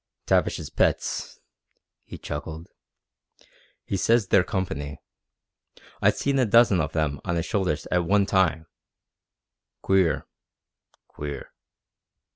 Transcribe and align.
"Tavish's 0.25 0.71
pets," 0.71 1.39
he 2.05 2.17
chuckled. 2.17 2.69
"He 3.85 3.95
says 3.97 4.29
they're 4.29 4.43
company. 4.43 4.99
I've 6.01 6.15
seen 6.17 6.39
a 6.39 6.45
dozen 6.47 6.81
of 6.81 6.93
them 6.93 7.21
on 7.23 7.35
his 7.35 7.45
shoulders 7.45 7.85
at 7.91 8.05
one 8.05 8.25
time. 8.25 8.65
Queer. 9.83 10.25
Queer." 11.07 11.51